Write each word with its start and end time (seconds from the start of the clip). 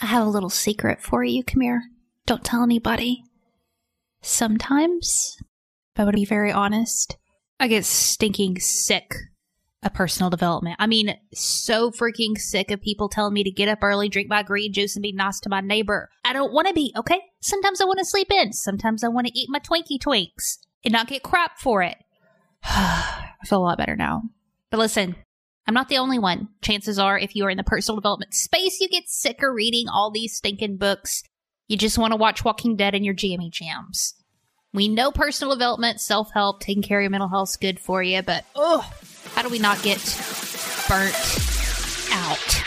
I 0.00 0.06
have 0.06 0.26
a 0.26 0.30
little 0.30 0.50
secret 0.50 1.00
for 1.02 1.24
you. 1.24 1.42
Come 1.42 1.60
here. 1.60 1.82
Don't 2.26 2.44
tell 2.44 2.62
anybody. 2.62 3.24
Sometimes, 4.20 5.36
if 5.94 6.00
I 6.00 6.04
would 6.04 6.14
be 6.14 6.24
very 6.24 6.52
honest, 6.52 7.16
I 7.58 7.68
get 7.68 7.84
stinking 7.84 8.60
sick 8.60 9.14
of 9.82 9.94
personal 9.94 10.30
development. 10.30 10.76
I 10.78 10.86
mean, 10.86 11.16
so 11.34 11.90
freaking 11.90 12.36
sick 12.36 12.70
of 12.70 12.80
people 12.80 13.08
telling 13.08 13.34
me 13.34 13.44
to 13.44 13.50
get 13.50 13.68
up 13.68 13.82
early, 13.82 14.08
drink 14.08 14.28
my 14.28 14.42
green 14.42 14.72
juice, 14.72 14.96
and 14.96 15.02
be 15.02 15.12
nice 15.12 15.40
to 15.40 15.48
my 15.48 15.60
neighbor. 15.60 16.10
I 16.24 16.32
don't 16.32 16.52
want 16.52 16.68
to 16.68 16.74
be, 16.74 16.92
okay? 16.96 17.20
Sometimes 17.40 17.80
I 17.80 17.84
want 17.84 17.98
to 17.98 18.04
sleep 18.04 18.30
in. 18.30 18.52
Sometimes 18.52 19.02
I 19.02 19.08
want 19.08 19.26
to 19.26 19.38
eat 19.38 19.48
my 19.50 19.60
Twinkie 19.60 19.98
Twinks 19.98 20.58
and 20.84 20.92
not 20.92 21.08
get 21.08 21.22
crap 21.22 21.58
for 21.58 21.82
it. 21.82 21.96
I 22.64 23.32
feel 23.44 23.60
a 23.60 23.62
lot 23.62 23.78
better 23.78 23.96
now. 23.96 24.22
But 24.70 24.78
listen, 24.78 25.16
I'm 25.68 25.74
not 25.74 25.90
the 25.90 25.98
only 25.98 26.18
one. 26.18 26.48
Chances 26.62 26.98
are, 26.98 27.18
if 27.18 27.36
you 27.36 27.44
are 27.44 27.50
in 27.50 27.58
the 27.58 27.62
personal 27.62 28.00
development 28.00 28.32
space, 28.32 28.80
you 28.80 28.88
get 28.88 29.06
sick 29.06 29.42
of 29.42 29.52
reading 29.52 29.86
all 29.86 30.10
these 30.10 30.34
stinking 30.34 30.78
books. 30.78 31.22
You 31.66 31.76
just 31.76 31.98
want 31.98 32.12
to 32.12 32.16
watch 32.16 32.42
Walking 32.42 32.74
Dead 32.74 32.94
in 32.94 33.04
your 33.04 33.12
jammy 33.12 33.50
jams. 33.50 34.14
We 34.72 34.88
know 34.88 35.12
personal 35.12 35.54
development, 35.54 36.00
self 36.00 36.30
help, 36.32 36.60
taking 36.60 36.82
care 36.82 37.00
of 37.00 37.02
your 37.02 37.10
mental 37.10 37.28
health 37.28 37.50
is 37.50 37.56
good 37.58 37.78
for 37.78 38.02
you, 38.02 38.22
but 38.22 38.46
oh, 38.56 38.90
how 39.34 39.42
do 39.42 39.50
we 39.50 39.58
not 39.58 39.82
get 39.82 39.98
burnt 40.88 41.14
out? 42.12 42.64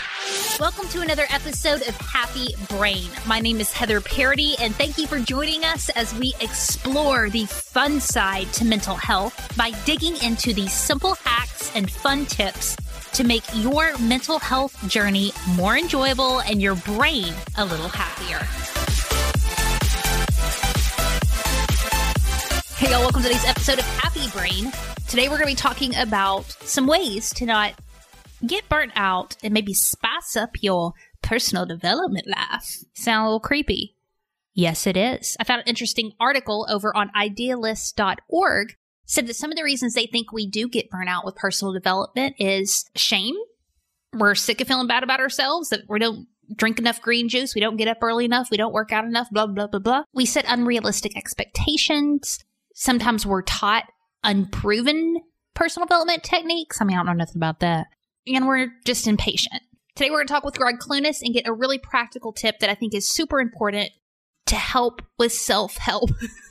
Welcome 0.60 0.88
to 0.90 1.00
another 1.00 1.26
episode 1.30 1.82
of 1.88 1.96
Happy 1.96 2.54
Brain. 2.68 3.10
My 3.26 3.40
name 3.40 3.58
is 3.58 3.72
Heather 3.72 4.00
Parady, 4.00 4.54
and 4.60 4.76
thank 4.76 4.96
you 4.96 5.08
for 5.08 5.18
joining 5.18 5.64
us 5.64 5.88
as 5.90 6.14
we 6.14 6.34
explore 6.40 7.30
the 7.30 7.46
fun 7.46 7.98
side 7.98 8.52
to 8.52 8.64
mental 8.64 8.94
health 8.94 9.56
by 9.56 9.72
digging 9.84 10.16
into 10.22 10.54
the 10.54 10.68
simple 10.68 11.16
hacks 11.24 11.74
and 11.74 11.90
fun 11.90 12.26
tips 12.26 12.76
to 13.12 13.24
make 13.24 13.44
your 13.54 13.96
mental 13.98 14.38
health 14.38 14.88
journey 14.88 15.32
more 15.54 15.76
enjoyable 15.76 16.40
and 16.40 16.62
your 16.62 16.74
brain 16.76 17.32
a 17.58 17.64
little 17.64 17.88
happier. 17.88 18.38
Hey, 22.76 22.90
y'all, 22.90 23.00
welcome 23.00 23.22
to 23.22 23.28
today's 23.28 23.44
episode 23.44 23.78
of 23.78 23.84
Happy 23.84 24.28
Brain. 24.30 24.72
Today, 25.08 25.28
we're 25.28 25.36
going 25.36 25.48
to 25.48 25.52
be 25.52 25.54
talking 25.54 25.94
about 25.96 26.44
some 26.62 26.86
ways 26.86 27.30
to 27.34 27.46
not 27.46 27.74
get 28.46 28.68
burnt 28.68 28.92
out 28.96 29.36
and 29.44 29.54
maybe 29.54 29.74
spice 29.74 30.36
up 30.36 30.62
your 30.62 30.92
personal 31.22 31.66
development 31.66 32.26
life. 32.26 32.84
Sound 32.94 33.22
a 33.22 33.26
little 33.26 33.40
creepy? 33.40 33.94
Yes, 34.54 34.86
it 34.86 34.96
is. 34.96 35.36
I 35.40 35.44
found 35.44 35.60
an 35.60 35.68
interesting 35.68 36.12
article 36.18 36.66
over 36.68 36.94
on 36.96 37.10
idealist.org 37.14 38.76
said 39.06 39.26
that 39.26 39.34
some 39.34 39.50
of 39.50 39.56
the 39.56 39.64
reasons 39.64 39.94
they 39.94 40.06
think 40.06 40.32
we 40.32 40.48
do 40.48 40.68
get 40.68 40.90
burnout 40.90 41.24
with 41.24 41.36
personal 41.36 41.72
development 41.72 42.36
is 42.38 42.84
shame. 42.96 43.34
We're 44.14 44.34
sick 44.34 44.60
of 44.60 44.68
feeling 44.68 44.86
bad 44.86 45.02
about 45.02 45.20
ourselves, 45.20 45.70
that 45.70 45.82
we 45.88 45.98
don't 45.98 46.26
drink 46.56 46.78
enough 46.78 47.00
green 47.00 47.28
juice, 47.28 47.54
we 47.54 47.60
don't 47.60 47.76
get 47.76 47.88
up 47.88 47.98
early 48.02 48.24
enough, 48.24 48.48
we 48.50 48.56
don't 48.56 48.72
work 48.72 48.92
out 48.92 49.04
enough, 49.04 49.28
blah, 49.30 49.46
blah, 49.46 49.66
blah, 49.66 49.80
blah. 49.80 50.02
We 50.14 50.26
set 50.26 50.44
unrealistic 50.48 51.16
expectations. 51.16 52.38
Sometimes 52.74 53.26
we're 53.26 53.42
taught 53.42 53.84
unproven 54.22 55.16
personal 55.54 55.86
development 55.86 56.22
techniques. 56.22 56.80
I 56.80 56.84
mean, 56.84 56.96
I 56.96 57.00
don't 57.00 57.06
know 57.06 57.12
nothing 57.12 57.36
about 57.36 57.60
that. 57.60 57.86
And 58.26 58.46
we're 58.46 58.68
just 58.84 59.06
impatient. 59.06 59.62
Today, 59.94 60.10
we're 60.10 60.18
going 60.18 60.28
to 60.28 60.32
talk 60.32 60.44
with 60.44 60.56
Gregg 60.56 60.78
Clunis 60.78 61.20
and 61.22 61.34
get 61.34 61.46
a 61.46 61.52
really 61.52 61.78
practical 61.78 62.32
tip 62.32 62.60
that 62.60 62.70
I 62.70 62.74
think 62.74 62.94
is 62.94 63.10
super 63.10 63.40
important 63.40 63.90
to 64.46 64.54
help 64.54 65.02
with 65.18 65.32
self 65.32 65.76
help. 65.76 66.10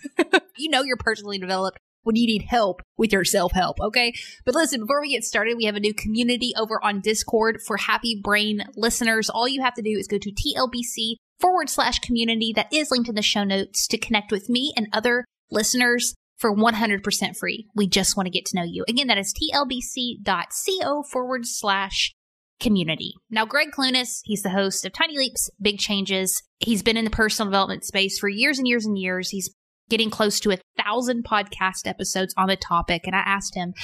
you 0.58 0.70
know, 0.70 0.84
you're 0.84 0.98
personally 0.98 1.40
developed 1.40 1.80
when 2.04 2.16
you 2.16 2.28
need 2.28 2.44
help 2.44 2.82
with 2.98 3.12
your 3.12 3.24
self 3.24 3.52
help, 3.52 3.80
okay? 3.80 4.14
But 4.46 4.56
listen, 4.56 4.82
before 4.82 5.02
we 5.02 5.12
get 5.12 5.24
started, 5.24 5.58
we 5.58 5.66
have 5.66 5.76
a 5.76 5.80
new 5.80 5.94
community 5.94 6.54
over 6.58 6.84
on 6.84 7.02
Discord 7.02 7.60
for 7.66 7.78
Happy 7.78 8.20
Brain 8.22 8.64
listeners. 8.76 9.30
All 9.30 9.48
you 9.48 9.62
have 9.62 9.76
to 9.76 9.82
do 9.82 9.92
is 9.92 10.08
go 10.08 10.18
to 10.18 10.32
TLBC 10.32 11.16
forward 11.40 11.70
slash 11.70 12.00
community 12.00 12.54
that 12.56 12.72
is 12.72 12.92
linked 12.92 13.10
in 13.10 13.16
the 13.16 13.22
show 13.22 13.44
notes 13.44 13.88
to 13.88 13.98
connect 13.98 14.32
with 14.32 14.50
me 14.50 14.74
and 14.78 14.88
other 14.94 15.26
listeners 15.50 16.14
for 16.38 16.56
100% 16.56 17.38
free. 17.38 17.68
We 17.76 17.88
just 17.88 18.18
want 18.18 18.26
to 18.28 18.32
get 18.32 18.46
to 18.46 18.58
know 18.58 18.64
you. 18.64 18.84
Again, 18.88 19.08
that 19.08 19.18
is 19.18 19.34
tlbc.co 19.34 21.04
forward 21.04 21.46
slash 21.46 22.14
community. 22.60 23.14
Now, 23.30 23.46
Gregg 23.46 23.72
Clunis, 23.72 24.22
he's 24.24 24.44
the 24.44 24.50
host 24.50 24.86
of 24.86 24.94
Tiny 24.94 25.18
Leaps, 25.18 25.50
Big 25.62 25.80
Changes. 25.80 26.42
He's 26.60 26.84
been 26.84 26.98
in 26.98 27.06
the 27.06 27.12
personal 27.12 27.50
development 27.50 27.84
space 27.84 28.18
for 28.18 28.30
years 28.30 28.60
and 28.60 28.68
years 28.68 28.86
and 28.86 28.98
years. 28.98 29.30
He's 29.30 29.54
getting 29.92 30.10
close 30.10 30.40
to 30.40 30.52
a 30.52 30.58
thousand 30.84 31.24
podcast 31.24 31.86
episodes 31.86 32.34
on 32.38 32.48
the 32.48 32.56
topic. 32.56 33.04
And 33.06 33.16
I 33.16 33.20
asked 33.20 33.54
him, 33.54 33.76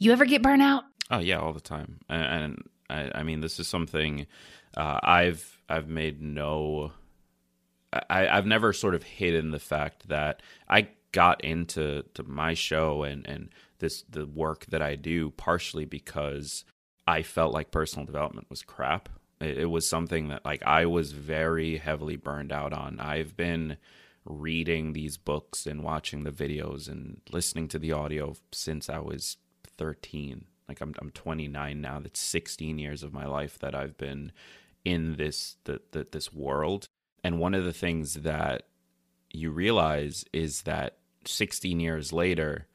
You 0.00 0.10
ever 0.10 0.24
get 0.24 0.42
burnout? 0.42 0.82
Oh, 1.10 1.18
yeah, 1.18 1.38
all 1.38 1.52
the 1.52 1.60
time. 1.60 2.00
And, 2.08 2.64
I, 2.88 3.10
I, 3.14 3.22
mean, 3.22 3.40
this 3.40 3.60
is 3.60 3.68
something 3.68 4.26
uh, 4.76 4.98
I've 5.02 5.60
I've 5.68 5.88
made 5.88 6.20
no 6.20 6.90
I, 7.92 8.28
I've 8.28 8.46
never 8.46 8.72
sort 8.72 8.94
of 8.94 9.02
hidden 9.02 9.50
the 9.50 9.58
fact 9.60 10.08
that 10.08 10.42
I 10.68 10.88
got 11.12 11.44
into 11.44 12.02
to 12.14 12.22
my 12.24 12.54
show 12.54 13.04
and 13.04 13.26
and 13.28 13.50
this 13.78 14.02
the 14.10 14.26
work 14.26 14.66
that 14.66 14.82
I 14.82 14.96
do 14.96 15.30
partially 15.30 15.84
because 15.84 16.64
I 17.06 17.22
felt 17.22 17.52
like 17.52 17.70
personal 17.70 18.06
development 18.06 18.48
was 18.50 18.62
crap. 18.62 19.08
It, 19.40 19.58
it 19.58 19.66
was 19.66 19.88
something 19.88 20.28
that 20.28 20.44
like 20.44 20.62
I 20.64 20.86
was 20.86 21.12
very 21.12 21.76
heavily 21.76 22.16
burned 22.16 22.52
out 22.52 22.72
on. 22.72 23.00
I've 23.00 23.36
been 23.36 23.76
reading 24.24 24.92
these 24.92 25.16
books 25.16 25.66
and 25.66 25.82
watching 25.82 26.24
the 26.24 26.30
videos 26.30 26.88
and 26.88 27.20
listening 27.30 27.68
to 27.68 27.78
the 27.78 27.92
audio 27.92 28.34
since 28.52 28.88
I 28.88 28.98
was 28.98 29.36
13. 29.76 30.44
Like 30.68 30.80
I'm 30.80 30.94
I'm 31.00 31.10
29 31.10 31.80
now. 31.80 32.00
That's 32.00 32.20
16 32.20 32.78
years 32.78 33.02
of 33.02 33.12
my 33.12 33.26
life 33.26 33.58
that 33.58 33.74
I've 33.74 33.96
been 33.96 34.32
in 34.84 35.16
this 35.16 35.56
the, 35.64 35.80
the 35.90 36.06
this 36.10 36.32
world 36.32 36.88
and 37.22 37.38
one 37.38 37.54
of 37.54 37.64
the 37.64 37.72
things 37.72 38.14
that 38.14 38.62
you 39.30 39.50
realize 39.50 40.24
is 40.32 40.62
that 40.62 40.96
16 41.24 41.80
years 41.80 42.12
later, 42.12 42.66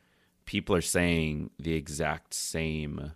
people 0.45 0.75
are 0.75 0.81
saying 0.81 1.49
the 1.59 1.73
exact 1.73 2.33
same 2.33 3.13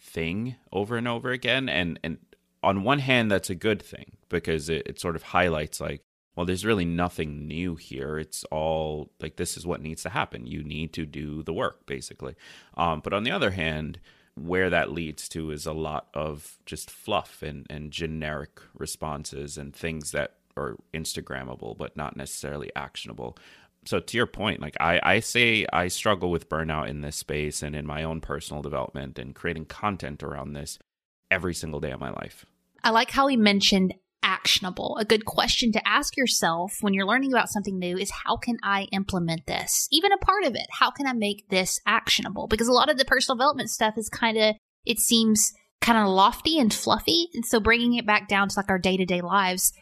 thing 0.00 0.56
over 0.72 0.96
and 0.96 1.06
over 1.06 1.30
again. 1.30 1.68
And, 1.68 1.98
and 2.02 2.18
on 2.62 2.82
one 2.82 2.98
hand, 2.98 3.30
that's 3.30 3.50
a 3.50 3.54
good 3.54 3.80
thing 3.80 4.16
because 4.28 4.68
it, 4.68 4.82
it 4.86 5.00
sort 5.00 5.16
of 5.16 5.22
highlights, 5.22 5.80
like, 5.80 6.02
well, 6.38 6.46
there's 6.46 6.64
really 6.64 6.84
nothing 6.84 7.48
new 7.48 7.74
here. 7.74 8.16
It's 8.16 8.44
all 8.44 9.10
like 9.20 9.34
this 9.34 9.56
is 9.56 9.66
what 9.66 9.82
needs 9.82 10.04
to 10.04 10.10
happen. 10.10 10.46
You 10.46 10.62
need 10.62 10.92
to 10.92 11.04
do 11.04 11.42
the 11.42 11.52
work, 11.52 11.84
basically. 11.84 12.36
Um, 12.76 13.00
but 13.02 13.12
on 13.12 13.24
the 13.24 13.32
other 13.32 13.50
hand, 13.50 13.98
where 14.36 14.70
that 14.70 14.92
leads 14.92 15.28
to 15.30 15.50
is 15.50 15.66
a 15.66 15.72
lot 15.72 16.06
of 16.14 16.56
just 16.64 16.92
fluff 16.92 17.42
and, 17.42 17.66
and 17.68 17.90
generic 17.90 18.60
responses 18.72 19.58
and 19.58 19.74
things 19.74 20.12
that 20.12 20.34
are 20.56 20.76
Instagrammable, 20.94 21.76
but 21.76 21.96
not 21.96 22.16
necessarily 22.16 22.70
actionable. 22.76 23.36
So 23.84 23.98
to 23.98 24.16
your 24.16 24.28
point, 24.28 24.60
like 24.60 24.76
I, 24.78 25.00
I 25.02 25.18
say 25.18 25.66
I 25.72 25.88
struggle 25.88 26.30
with 26.30 26.48
burnout 26.48 26.86
in 26.86 27.00
this 27.00 27.16
space 27.16 27.64
and 27.64 27.74
in 27.74 27.84
my 27.84 28.04
own 28.04 28.20
personal 28.20 28.62
development 28.62 29.18
and 29.18 29.34
creating 29.34 29.64
content 29.64 30.22
around 30.22 30.52
this 30.52 30.78
every 31.32 31.54
single 31.54 31.80
day 31.80 31.90
of 31.90 31.98
my 31.98 32.10
life. 32.10 32.46
I 32.84 32.90
like 32.90 33.10
how 33.10 33.26
he 33.26 33.36
mentioned 33.36 33.94
actionable. 34.22 34.96
A 35.00 35.04
good 35.04 35.24
question 35.24 35.72
to 35.72 35.88
ask 35.88 36.16
yourself 36.16 36.78
when 36.80 36.94
you're 36.94 37.06
learning 37.06 37.32
about 37.32 37.48
something 37.48 37.78
new 37.78 37.96
is 37.96 38.10
how 38.10 38.36
can 38.36 38.58
I 38.62 38.88
implement 38.92 39.46
this? 39.46 39.88
Even 39.90 40.12
a 40.12 40.18
part 40.18 40.44
of 40.44 40.54
it. 40.54 40.66
How 40.70 40.90
can 40.90 41.06
I 41.06 41.12
make 41.12 41.48
this 41.48 41.80
actionable? 41.86 42.46
Because 42.46 42.68
a 42.68 42.72
lot 42.72 42.90
of 42.90 42.98
the 42.98 43.04
personal 43.04 43.36
development 43.36 43.70
stuff 43.70 43.94
is 43.96 44.08
kind 44.08 44.36
of, 44.36 44.54
it 44.84 44.98
seems 44.98 45.52
kind 45.80 45.98
of 45.98 46.08
lofty 46.08 46.58
and 46.58 46.72
fluffy. 46.72 47.28
And 47.34 47.44
so 47.44 47.60
bringing 47.60 47.94
it 47.94 48.06
back 48.06 48.28
down 48.28 48.48
to 48.48 48.54
like 48.58 48.68
our 48.68 48.78
day 48.78 48.96
to 48.96 49.04
day 49.04 49.20
lives 49.20 49.72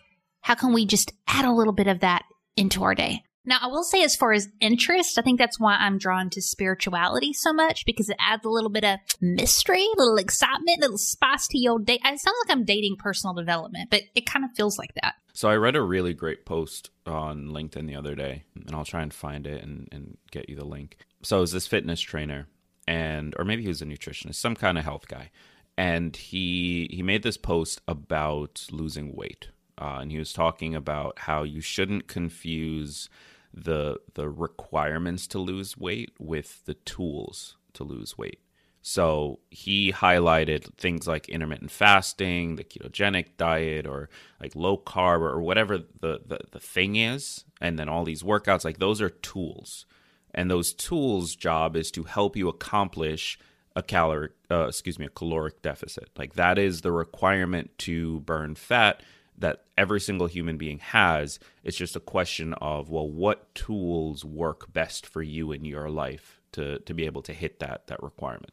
how 0.47 0.55
can 0.55 0.73
we 0.73 0.87
just 0.87 1.13
add 1.27 1.45
a 1.45 1.51
little 1.51 1.73
bit 1.73 1.89
of 1.89 1.99
that 2.01 2.23
into 2.57 2.85
our 2.85 2.95
day? 2.95 3.25
Now, 3.47 3.59
I 3.63 3.69
will 3.69 3.85
say, 3.85 4.03
as 4.03 4.17
far 4.17 4.33
as 4.33 4.49
interest, 4.61 5.19
I 5.19 5.23
think 5.23 5.39
that's 5.39 5.59
why 5.59 5.77
I'm 5.77 5.99
drawn 5.99 6.31
to 6.31 6.43
spirituality 6.43 7.33
so 7.33 7.53
much 7.53 7.85
because 7.87 8.09
it 8.09 8.17
adds 8.19 8.45
a 8.45 8.51
little 8.51 8.71
bit 8.71 8.85
of 8.85 8.99
mystery, 9.21 9.85
a 9.85 9.99
little 9.99 10.17
excitement, 10.17 10.79
a 10.79 10.83
little 10.83 10.99
spice 10.99 11.47
to 11.49 11.59
your 11.59 11.79
day. 11.79 11.95
It 11.95 12.21
sounds 12.21 12.37
like 12.45 12.57
I'm 12.57 12.65
dating 12.65 12.97
personal 12.97 13.35
development, 13.35 13.91
but 13.91 14.03
it 14.15 14.27
kind 14.27 14.45
of 14.45 14.51
feels 14.57 14.79
like 14.79 14.95
that. 15.03 15.15
So 15.33 15.49
I 15.49 15.57
read 15.57 15.77
a 15.77 15.83
really 15.83 16.15
great 16.15 16.45
post 16.45 16.91
on 17.07 17.49
LinkedIn 17.49 17.87
the 17.87 17.97
other 17.97 18.15
day, 18.15 18.45
and 18.55 18.75
I'll 18.75 18.85
try 18.85 19.03
and 19.03 19.13
find 19.13 19.47
it 19.47 19.63
and, 19.63 19.89
and 19.93 20.17
get 20.31 20.49
you 20.49 20.57
the 20.57 20.65
link. 20.65 20.97
So 21.23 21.39
it 21.39 21.41
was 21.41 21.53
this 21.53 21.67
fitness 21.67 22.01
trainer, 22.01 22.49
and 22.89 23.35
or 23.39 23.45
maybe 23.45 23.63
he 23.63 23.69
was 23.69 23.83
a 23.83 23.87
nutritionist, 23.87 24.37
some 24.37 24.57
kind 24.57 24.79
of 24.79 24.85
health 24.85 25.09
guy, 25.09 25.31
and 25.77 26.17
he 26.17 26.89
he 26.91 27.03
made 27.03 27.23
this 27.23 27.37
post 27.37 27.81
about 27.87 28.67
losing 28.71 29.15
weight 29.15 29.49
uh, 29.79 29.99
and 30.01 30.11
he 30.11 30.19
was 30.19 30.33
talking 30.33 30.75
about 30.75 31.19
how 31.21 31.43
you 31.43 31.61
shouldn't 31.61 32.07
confuse 32.07 33.09
the 33.57 33.99
the 34.15 34.29
requirements 34.29 35.27
to 35.29 35.39
lose 35.39 35.77
weight 35.77 36.13
with 36.19 36.65
the 36.67 36.75
tools 36.75 37.57
to 37.73 37.85
lose 37.85 38.19
weight. 38.19 38.41
So 38.83 39.41
he 39.51 39.93
highlighted 39.93 40.73
things 40.77 41.09
like 41.09 41.29
intermittent 41.29 41.73
fasting, 41.73 42.55
the 42.55 42.63
ketogenic 42.63 43.37
diet, 43.37 43.85
or 43.85 44.09
like 44.41 44.55
low 44.55 44.79
carb, 44.79 45.23
or 45.23 45.41
whatever 45.41 45.79
the, 45.79 46.21
the, 46.25 46.39
the 46.53 46.61
thing 46.61 46.95
is. 46.95 47.45
And 47.61 47.81
then 47.81 47.89
all 47.89 48.05
these 48.05 48.23
workouts, 48.23 48.65
like 48.65 48.79
those 48.79 49.01
are 49.01 49.11
tools. 49.11 49.87
And 50.33 50.49
those 50.49 50.73
tools' 50.73 51.35
job 51.35 51.75
is 51.75 51.91
to 51.93 52.05
help 52.05 52.37
you 52.37 52.49
accomplish 52.49 53.41
a 53.75 53.83
caloric, 53.83 54.33
uh, 54.53 54.69
excuse 54.69 55.01
me, 55.01 55.07
a 55.07 55.11
caloric 55.11 55.63
deficit. 55.63 56.11
Like 56.17 56.35
that 56.35 56.57
is 56.57 56.83
the 56.83 56.93
requirement 56.93 57.77
to 57.79 58.21
burn 58.21 58.55
fat 58.55 59.03
that 59.39 59.65
every 59.77 60.01
single 60.01 60.27
human 60.27 60.57
being 60.57 60.79
has. 60.79 61.39
It's 61.63 61.77
just 61.77 61.97
a 61.97 62.01
question 62.01 62.55
of, 62.55 62.91
well, 62.91 63.09
what 63.09 63.55
tools 63.55 64.25
work 64.25 64.73
best 64.73 65.07
for 65.07 65.23
you 65.23 65.53
in 65.53 65.65
your 65.65 65.91
life 65.91 66.41
to, 66.53 66.79
to 66.81 66.95
be 66.95 67.07
able 67.07 67.23
to 67.23 67.33
hit 67.33 67.59
that, 67.61 67.87
that 67.89 68.03
requirement. 68.03 68.53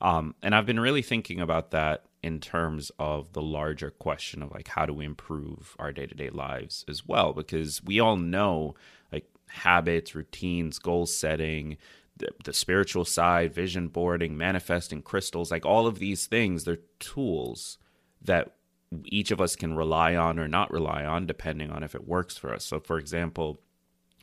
Um, 0.00 0.34
and 0.42 0.54
I've 0.54 0.66
been 0.66 0.80
really 0.80 1.02
thinking 1.02 1.40
about 1.40 1.72
that 1.72 2.04
in 2.22 2.40
terms 2.40 2.90
of 2.98 3.32
the 3.32 3.42
larger 3.42 3.90
question 3.90 4.42
of 4.42 4.50
like, 4.52 4.68
how 4.68 4.86
do 4.86 4.94
we 4.94 5.04
improve 5.04 5.76
our 5.78 5.92
day 5.92 6.06
to 6.06 6.14
day 6.14 6.30
lives 6.30 6.84
as 6.88 7.06
well? 7.06 7.32
Because 7.32 7.82
we 7.82 8.00
all 8.00 8.16
know 8.16 8.74
like 9.12 9.26
habits, 9.48 10.14
routines, 10.14 10.78
goal 10.78 11.06
setting, 11.06 11.76
the, 12.16 12.28
the 12.44 12.52
spiritual 12.52 13.04
side, 13.04 13.52
vision 13.52 13.88
boarding, 13.88 14.36
manifesting 14.36 15.02
crystals, 15.02 15.50
like 15.50 15.66
all 15.66 15.86
of 15.86 15.98
these 15.98 16.26
things, 16.26 16.64
they're 16.64 16.78
tools 16.98 17.78
that 18.22 18.54
each 19.04 19.30
of 19.30 19.40
us 19.40 19.56
can 19.56 19.76
rely 19.76 20.16
on 20.16 20.38
or 20.38 20.48
not 20.48 20.70
rely 20.70 21.04
on 21.04 21.26
depending 21.26 21.70
on 21.70 21.82
if 21.82 21.94
it 21.94 22.08
works 22.08 22.36
for 22.36 22.52
us. 22.52 22.64
So, 22.64 22.80
for 22.80 22.98
example, 22.98 23.60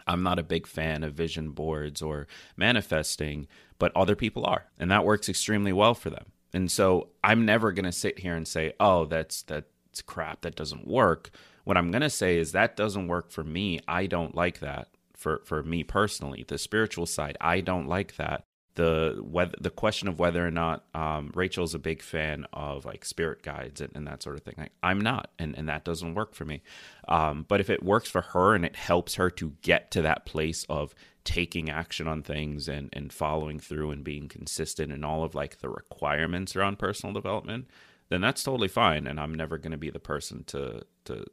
I'm 0.05 0.23
not 0.23 0.39
a 0.39 0.43
big 0.43 0.67
fan 0.67 1.03
of 1.03 1.13
vision 1.13 1.51
boards 1.51 2.01
or 2.01 2.27
manifesting, 2.55 3.47
but 3.79 3.95
other 3.95 4.15
people 4.15 4.45
are, 4.45 4.65
and 4.79 4.89
that 4.91 5.05
works 5.05 5.29
extremely 5.29 5.73
well 5.73 5.93
for 5.93 6.09
them. 6.09 6.25
And 6.53 6.71
so 6.71 7.09
I'm 7.23 7.45
never 7.45 7.71
going 7.71 7.85
to 7.85 7.91
sit 7.91 8.19
here 8.19 8.35
and 8.35 8.47
say, 8.47 8.73
"Oh, 8.79 9.05
that's 9.05 9.43
that's 9.43 10.01
crap, 10.05 10.41
that 10.41 10.55
doesn't 10.55 10.87
work." 10.87 11.29
What 11.65 11.77
I'm 11.77 11.91
going 11.91 12.01
to 12.01 12.09
say 12.09 12.37
is 12.37 12.53
that 12.53 12.77
doesn't 12.77 13.09
work 13.09 13.31
for 13.31 13.43
me. 13.43 13.81
I 13.87 14.05
don't 14.05 14.33
like 14.33 14.59
that 14.59 14.87
for 15.15 15.41
for 15.45 15.61
me 15.63 15.83
personally. 15.83 16.45
The 16.47 16.57
spiritual 16.57 17.05
side, 17.05 17.37
I 17.41 17.59
don't 17.61 17.87
like 17.87 18.15
that 18.15 18.46
the 18.77 19.17
whether 19.21 19.55
the 19.59 19.71
question 19.71 20.07
of 20.07 20.19
whether 20.19 20.45
or 20.45 20.51
not 20.51 20.85
um, 20.93 21.31
Rachel's 21.33 21.73
a 21.73 21.79
big 21.79 22.03
fan 22.03 22.45
of 22.53 22.85
like 22.85 23.03
spirit 23.03 23.41
guides 23.41 23.81
and, 23.81 23.91
and 23.95 24.07
that 24.07 24.21
sort 24.21 24.37
of 24.37 24.43
thing. 24.43 24.53
Like, 24.55 24.71
I'm 24.83 25.01
not, 25.01 25.31
and, 25.39 25.57
and 25.57 25.67
that 25.67 25.83
doesn't 25.83 26.13
work 26.13 26.35
for 26.35 26.45
me. 26.45 26.61
Um, 27.07 27.43
but 27.47 27.59
if 27.59 27.71
it 27.71 27.83
works 27.83 28.09
for 28.09 28.21
her 28.21 28.53
and 28.53 28.63
it 28.63 28.75
helps 28.75 29.15
her 29.15 29.31
to 29.31 29.53
get 29.63 29.89
to 29.91 30.03
that 30.03 30.25
place 30.27 30.63
of 30.69 30.93
taking 31.23 31.71
action 31.71 32.07
on 32.07 32.21
things 32.21 32.67
and, 32.67 32.89
and 32.93 33.11
following 33.11 33.59
through 33.59 33.89
and 33.89 34.03
being 34.03 34.27
consistent 34.27 34.93
and 34.93 35.03
all 35.03 35.23
of 35.23 35.33
like 35.33 35.57
the 35.59 35.69
requirements 35.69 36.55
around 36.55 36.77
personal 36.77 37.13
development, 37.13 37.67
then 38.09 38.21
that's 38.21 38.43
totally 38.43 38.67
fine. 38.69 39.07
And 39.07 39.19
I'm 39.19 39.33
never 39.33 39.57
going 39.57 39.71
to 39.71 39.77
be 39.77 39.89
the 39.89 39.99
person 39.99 40.43
to 40.45 40.85
to 41.05 41.25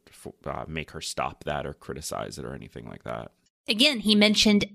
uh, 0.45 0.65
make 0.67 0.91
her 0.91 1.01
stop 1.01 1.43
that 1.43 1.67
or 1.67 1.73
criticize 1.73 2.39
it 2.39 2.45
or 2.45 2.55
anything 2.55 2.87
like 2.87 3.03
that. 3.03 3.33
Again, 3.67 3.99
he 3.99 4.15
mentioned 4.15 4.65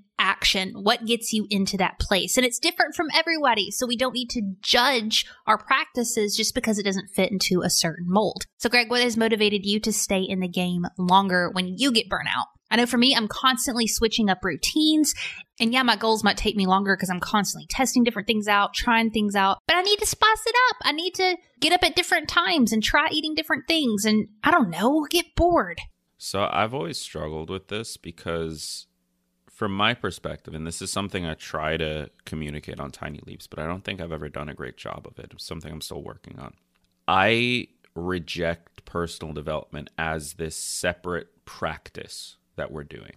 action, 0.41 0.73
what 0.73 1.05
gets 1.05 1.33
you 1.33 1.47
into 1.51 1.77
that 1.77 1.99
place. 1.99 2.37
And 2.37 2.47
it's 2.47 2.59
different 2.59 2.95
from 2.95 3.09
everybody. 3.15 3.71
So 3.71 3.87
we 3.87 3.97
don't 3.97 4.15
need 4.15 4.31
to 4.31 4.55
judge 4.63 5.27
our 5.47 5.59
practices 5.59 6.37
just 6.37 6.55
because 6.55 6.79
it 6.79 6.85
doesn't 6.85 7.11
fit 7.11 7.31
into 7.31 7.61
a 7.63 7.71
certain 7.71 8.07
mold. 8.09 8.47
So, 8.59 8.69
Gregg, 8.69 8.91
what 8.91 9.03
has 9.03 9.17
motivated 9.17 9.67
you 9.67 9.81
to 9.81 9.93
stay 9.93 10.23
in 10.23 10.41
the 10.41 10.49
game 10.49 10.87
longer 10.99 11.51
when 11.53 11.75
you 11.77 11.93
get 11.93 12.09
burnout? 12.09 12.47
I 12.71 12.77
know 12.77 12.87
for 12.87 12.99
me, 12.99 13.15
I'm 13.15 13.29
constantly 13.29 13.87
switching 13.87 14.31
up 14.31 14.45
routines. 14.45 15.13
And 15.59 15.73
yeah, 15.73 15.83
my 15.83 15.97
goals 15.97 16.25
might 16.25 16.37
take 16.37 16.57
me 16.57 16.67
longer 16.67 16.97
because 16.97 17.11
I'm 17.11 17.21
constantly 17.21 17.67
testing 17.69 18.05
different 18.05 18.29
things 18.29 18.49
out, 18.49 18.75
trying 18.75 19.11
things 19.11 19.35
out, 19.35 19.59
but 19.67 19.77
I 19.77 19.83
need 19.83 19.99
to 19.99 20.07
spice 20.07 20.43
it 20.47 20.55
up. 20.71 20.77
I 20.83 20.93
need 20.93 21.15
to 21.17 21.37
get 21.59 21.73
up 21.73 21.83
at 21.83 21.97
different 21.97 22.29
times 22.29 22.73
and 22.73 22.83
try 22.83 23.09
eating 23.11 23.35
different 23.35 23.65
things. 23.67 24.05
And 24.05 24.29
I 24.43 24.51
don't 24.51 24.71
know, 24.71 25.05
get 25.11 25.35
bored. 25.35 25.81
So 26.17 26.49
I've 26.51 26.75
always 26.75 26.99
struggled 26.99 27.51
with 27.51 27.69
this 27.69 27.97
because, 27.97 28.87
from 29.61 29.77
my 29.77 29.93
perspective, 29.93 30.55
and 30.55 30.67
this 30.67 30.81
is 30.81 30.91
something 30.91 31.27
I 31.27 31.35
try 31.35 31.77
to 31.77 32.09
communicate 32.25 32.81
on 32.81 32.91
Tiny 32.91 33.21
Leaps, 33.27 33.47
but 33.47 33.59
I 33.59 33.67
don't 33.67 33.85
think 33.85 34.01
I've 34.01 34.11
ever 34.11 34.31
done 34.31 34.49
a 34.49 34.55
great 34.55 34.79
job 34.79 35.07
of 35.07 35.19
it. 35.19 35.33
It's 35.35 35.45
something 35.45 35.71
I'm 35.71 35.83
still 35.83 36.03
working 36.03 36.39
on. 36.39 36.55
I 37.07 37.69
reject 37.95 38.87
personal 38.87 39.35
development 39.35 39.91
as 39.99 40.33
this 40.33 40.57
separate 40.57 41.45
practice 41.45 42.39
that 42.57 42.73
we're 42.73 42.85
doing. 42.85 43.17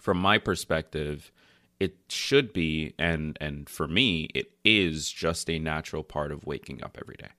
From 0.00 0.16
my 0.16 0.38
perspective, 0.38 1.30
it 1.80 1.96
should 2.08 2.54
be 2.54 2.94
and 2.98 3.36
and 3.38 3.68
for 3.68 3.86
me 3.86 4.30
it 4.34 4.52
is 4.64 5.10
just 5.10 5.50
a 5.50 5.58
natural 5.58 6.02
part 6.02 6.32
of 6.32 6.46
waking 6.46 6.82
up 6.82 6.96
every 6.98 7.16
day. 7.16 7.32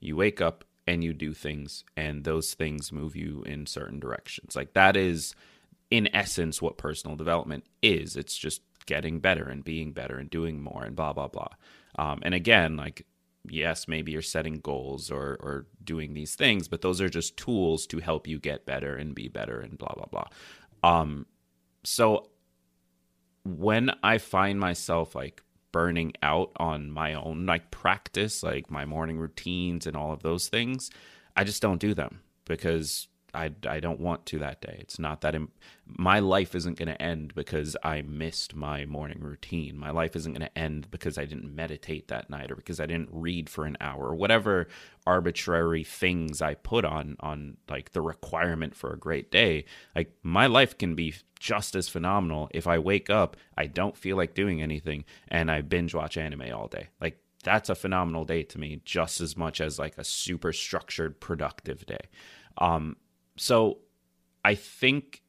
You 0.00 0.16
wake 0.16 0.40
up 0.40 0.64
and 0.88 1.04
you 1.04 1.12
do 1.12 1.32
things 1.32 1.84
and 1.96 2.24
those 2.24 2.54
things 2.54 2.90
move 2.90 3.14
you 3.14 3.44
in 3.46 3.66
certain 3.66 4.00
directions. 4.00 4.56
Like 4.56 4.72
that 4.72 4.96
is 4.96 5.36
in 5.94 6.12
essence 6.12 6.60
what 6.60 6.76
personal 6.76 7.14
development 7.14 7.64
is. 7.80 8.16
It's 8.16 8.36
just 8.36 8.62
getting 8.86 9.20
better 9.20 9.44
and 9.44 9.62
being 9.62 9.92
better 9.92 10.18
and 10.18 10.28
doing 10.28 10.60
more 10.60 10.82
and 10.82 10.96
blah 10.96 11.12
blah 11.12 11.28
blah. 11.28 11.50
Um, 11.96 12.18
and 12.22 12.34
again, 12.34 12.76
like 12.76 13.06
yes, 13.48 13.86
maybe 13.86 14.10
you're 14.10 14.20
setting 14.20 14.58
goals 14.58 15.08
or 15.08 15.36
or 15.40 15.66
doing 15.84 16.12
these 16.12 16.34
things, 16.34 16.66
but 16.66 16.82
those 16.82 17.00
are 17.00 17.08
just 17.08 17.36
tools 17.36 17.86
to 17.86 18.00
help 18.00 18.26
you 18.26 18.40
get 18.40 18.66
better 18.66 18.96
and 18.96 19.14
be 19.14 19.28
better 19.28 19.60
and 19.60 19.78
blah 19.78 19.94
blah 19.94 20.06
blah. 20.06 20.26
Um, 20.82 21.26
so 21.84 22.30
when 23.44 23.92
I 24.02 24.18
find 24.18 24.58
myself 24.58 25.14
like 25.14 25.44
burning 25.70 26.14
out 26.24 26.50
on 26.56 26.90
my 26.90 27.14
own 27.14 27.46
like 27.46 27.70
practice, 27.70 28.42
like 28.42 28.68
my 28.68 28.84
morning 28.84 29.18
routines 29.18 29.86
and 29.86 29.96
all 29.96 30.12
of 30.12 30.24
those 30.24 30.48
things, 30.48 30.90
I 31.36 31.44
just 31.44 31.62
don't 31.62 31.80
do 31.80 31.94
them 31.94 32.20
because 32.46 33.06
I, 33.34 33.50
I 33.66 33.80
don't 33.80 34.00
want 34.00 34.26
to 34.26 34.38
that 34.38 34.60
day. 34.60 34.76
It's 34.80 34.98
not 34.98 35.20
that 35.22 35.34
my 35.86 36.18
life 36.20 36.54
isn't 36.54 36.78
going 36.78 36.88
to 36.88 37.00
end 37.00 37.34
because 37.34 37.76
I 37.82 38.02
missed 38.02 38.54
my 38.54 38.86
morning 38.86 39.20
routine. 39.20 39.78
My 39.78 39.90
life 39.90 40.16
isn't 40.16 40.32
going 40.32 40.48
to 40.48 40.58
end 40.58 40.90
because 40.90 41.18
I 41.18 41.24
didn't 41.24 41.54
meditate 41.54 42.08
that 42.08 42.30
night 42.30 42.50
or 42.50 42.56
because 42.56 42.80
I 42.80 42.86
didn't 42.86 43.10
read 43.12 43.48
for 43.48 43.64
an 43.64 43.76
hour 43.80 44.08
or 44.08 44.14
whatever 44.14 44.68
arbitrary 45.06 45.84
things 45.84 46.40
I 46.40 46.54
put 46.54 46.84
on 46.84 47.16
on 47.20 47.58
like 47.68 47.92
the 47.92 48.00
requirement 48.00 48.74
for 48.74 48.92
a 48.92 48.98
great 48.98 49.30
day. 49.30 49.64
Like 49.94 50.12
my 50.22 50.46
life 50.46 50.78
can 50.78 50.94
be 50.94 51.14
just 51.38 51.74
as 51.74 51.88
phenomenal 51.88 52.48
if 52.54 52.66
I 52.66 52.78
wake 52.78 53.10
up, 53.10 53.36
I 53.56 53.66
don't 53.66 53.96
feel 53.96 54.16
like 54.16 54.34
doing 54.34 54.62
anything 54.62 55.04
and 55.28 55.50
I 55.50 55.60
binge 55.60 55.94
watch 55.94 56.16
anime 56.16 56.54
all 56.54 56.68
day. 56.68 56.88
Like 57.00 57.18
that's 57.42 57.68
a 57.68 57.74
phenomenal 57.74 58.24
day 58.24 58.42
to 58.44 58.58
me 58.58 58.80
just 58.84 59.20
as 59.20 59.36
much 59.36 59.60
as 59.60 59.78
like 59.78 59.98
a 59.98 60.04
super 60.04 60.52
structured 60.52 61.20
productive 61.20 61.84
day. 61.84 62.08
Um 62.56 62.96
so 63.36 63.78
I 64.44 64.54
think 64.54 65.22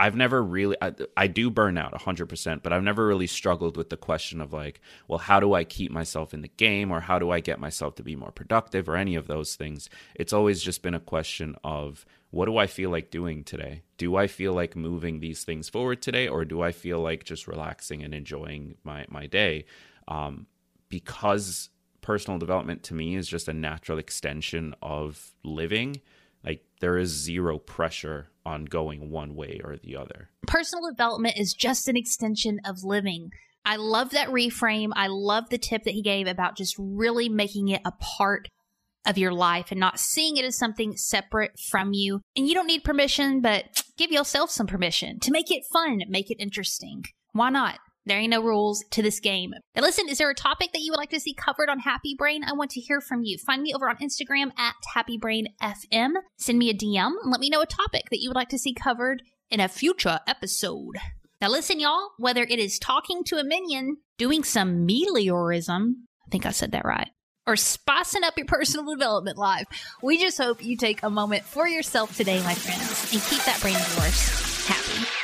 I've 0.00 0.16
never 0.16 0.42
really 0.42 0.76
I, 0.82 0.92
I, 1.16 1.26
do 1.28 1.50
burn 1.50 1.78
out 1.78 1.94
100%, 1.94 2.62
but 2.62 2.72
I've 2.72 2.82
never 2.82 3.06
really 3.06 3.28
struggled 3.28 3.76
with 3.76 3.90
the 3.90 3.96
question 3.96 4.40
of 4.40 4.52
like, 4.52 4.80
well, 5.06 5.20
how 5.20 5.38
do 5.38 5.54
I 5.54 5.62
keep 5.62 5.92
myself 5.92 6.34
in 6.34 6.42
the 6.42 6.48
game 6.48 6.90
or 6.90 7.00
how 7.00 7.20
do 7.20 7.30
I 7.30 7.38
get 7.38 7.60
myself 7.60 7.94
to 7.96 8.02
be 8.02 8.16
more 8.16 8.32
productive 8.32 8.88
or 8.88 8.96
any 8.96 9.14
of 9.14 9.28
those 9.28 9.54
things? 9.54 9.88
It's 10.16 10.32
always 10.32 10.60
just 10.60 10.82
been 10.82 10.94
a 10.94 11.00
question 11.00 11.54
of 11.62 12.04
what 12.30 12.46
do 12.46 12.56
I 12.56 12.66
feel 12.66 12.90
like 12.90 13.12
doing 13.12 13.44
today? 13.44 13.82
Do 13.96 14.16
I 14.16 14.26
feel 14.26 14.52
like 14.52 14.74
moving 14.74 15.20
these 15.20 15.44
things 15.44 15.68
forward 15.68 16.02
today 16.02 16.26
or 16.26 16.44
do 16.44 16.60
I 16.60 16.72
feel 16.72 16.98
like 16.98 17.22
just 17.22 17.46
relaxing 17.46 18.02
and 18.02 18.12
enjoying 18.12 18.74
my 18.82 19.06
my 19.08 19.26
day? 19.26 19.64
Um, 20.08 20.46
because 20.88 21.70
personal 22.00 22.38
development 22.38 22.82
to 22.82 22.94
me 22.94 23.14
is 23.14 23.28
just 23.28 23.46
a 23.46 23.54
natural 23.54 23.98
extension 23.98 24.74
of 24.82 25.32
living 25.44 26.00
there 26.84 26.98
is 26.98 27.08
zero 27.08 27.58
pressure 27.58 28.28
on 28.44 28.66
going 28.66 29.10
one 29.10 29.34
way 29.34 29.58
or 29.64 29.78
the 29.82 29.96
other. 29.96 30.28
Personal 30.46 30.90
development 30.90 31.38
is 31.38 31.54
just 31.54 31.88
an 31.88 31.96
extension 31.96 32.60
of 32.66 32.84
living. 32.84 33.30
I 33.64 33.76
love 33.76 34.10
that 34.10 34.28
reframe. 34.28 34.90
I 34.94 35.06
love 35.06 35.44
the 35.48 35.56
tip 35.56 35.84
that 35.84 35.94
he 35.94 36.02
gave 36.02 36.26
about 36.26 36.58
just 36.58 36.76
really 36.78 37.30
making 37.30 37.68
it 37.68 37.80
a 37.86 37.92
part 37.92 38.48
of 39.06 39.16
your 39.16 39.32
life 39.32 39.70
and 39.70 39.80
not 39.80 39.98
seeing 39.98 40.36
it 40.36 40.44
as 40.44 40.58
something 40.58 40.94
separate 40.94 41.58
from 41.58 41.94
you. 41.94 42.20
And 42.36 42.46
you 42.46 42.52
don't 42.52 42.66
need 42.66 42.84
permission, 42.84 43.40
but 43.40 43.82
give 43.96 44.12
yourself 44.12 44.50
some 44.50 44.66
permission 44.66 45.20
to 45.20 45.30
make 45.30 45.50
it 45.50 45.64
fun, 45.72 46.02
make 46.10 46.30
it 46.30 46.36
interesting. 46.38 47.04
Why 47.32 47.48
not? 47.48 47.78
There 48.06 48.18
ain't 48.18 48.30
no 48.30 48.42
rules 48.42 48.84
to 48.90 49.02
this 49.02 49.18
game. 49.18 49.54
Now, 49.74 49.82
listen, 49.82 50.08
is 50.08 50.18
there 50.18 50.28
a 50.28 50.34
topic 50.34 50.72
that 50.72 50.82
you 50.82 50.92
would 50.92 50.98
like 50.98 51.10
to 51.10 51.20
see 51.20 51.32
covered 51.32 51.70
on 51.70 51.78
Happy 51.78 52.14
Brain? 52.16 52.44
I 52.44 52.52
want 52.52 52.70
to 52.72 52.80
hear 52.80 53.00
from 53.00 53.22
you. 53.22 53.38
Find 53.38 53.62
me 53.62 53.72
over 53.72 53.88
on 53.88 53.96
Instagram 53.96 54.50
at 54.58 54.74
Happy 54.92 55.16
Brain 55.16 55.48
FM. 55.62 56.12
Send 56.36 56.58
me 56.58 56.68
a 56.68 56.74
DM 56.74 57.12
and 57.22 57.30
let 57.30 57.40
me 57.40 57.48
know 57.48 57.62
a 57.62 57.66
topic 57.66 58.04
that 58.10 58.20
you 58.20 58.28
would 58.28 58.36
like 58.36 58.50
to 58.50 58.58
see 58.58 58.74
covered 58.74 59.22
in 59.50 59.60
a 59.60 59.68
future 59.68 60.20
episode. 60.26 60.96
Now, 61.40 61.48
listen, 61.48 61.80
y'all, 61.80 62.10
whether 62.18 62.42
it 62.42 62.58
is 62.58 62.78
talking 62.78 63.24
to 63.24 63.38
a 63.38 63.44
minion, 63.44 63.96
doing 64.18 64.44
some 64.44 64.86
meliorism, 64.86 65.92
I 66.26 66.30
think 66.30 66.46
I 66.46 66.50
said 66.50 66.72
that 66.72 66.84
right, 66.84 67.08
or 67.46 67.56
spicing 67.56 68.24
up 68.24 68.36
your 68.36 68.46
personal 68.46 68.94
development 68.94 69.38
life, 69.38 69.66
we 70.02 70.18
just 70.18 70.38
hope 70.38 70.64
you 70.64 70.76
take 70.76 71.02
a 71.02 71.10
moment 71.10 71.44
for 71.44 71.66
yourself 71.66 72.16
today, 72.16 72.42
my 72.42 72.54
friends, 72.54 73.12
and 73.12 73.22
keep 73.22 73.42
that 73.44 73.60
brain 73.60 73.76
of 73.76 73.96
yours 73.96 74.44
happy. 74.66 75.23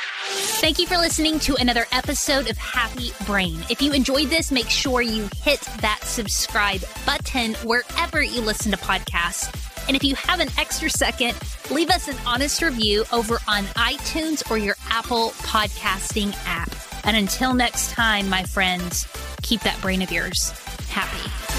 Thank 0.61 0.77
you 0.77 0.85
for 0.85 0.97
listening 0.97 1.39
to 1.39 1.55
another 1.55 1.87
episode 1.91 2.47
of 2.47 2.55
Happy 2.55 3.09
Brain. 3.25 3.65
If 3.71 3.81
you 3.81 3.93
enjoyed 3.93 4.27
this, 4.29 4.51
make 4.51 4.69
sure 4.69 5.01
you 5.01 5.27
hit 5.37 5.59
that 5.79 6.01
subscribe 6.03 6.81
button 7.03 7.55
wherever 7.63 8.21
you 8.21 8.41
listen 8.41 8.71
to 8.71 8.77
podcasts. 8.77 9.49
And 9.87 9.97
if 9.97 10.03
you 10.03 10.13
have 10.13 10.39
an 10.39 10.49
extra 10.59 10.87
second, 10.87 11.35
leave 11.71 11.89
us 11.89 12.07
an 12.07 12.15
honest 12.27 12.61
review 12.61 13.05
over 13.11 13.39
on 13.47 13.63
iTunes 13.73 14.49
or 14.51 14.59
your 14.59 14.75
Apple 14.91 15.31
podcasting 15.39 16.31
app. 16.45 16.71
And 17.05 17.17
until 17.17 17.55
next 17.55 17.89
time, 17.89 18.29
my 18.29 18.43
friends, 18.43 19.07
keep 19.41 19.61
that 19.61 19.81
brain 19.81 20.03
of 20.03 20.11
yours 20.11 20.51
happy. 20.89 21.50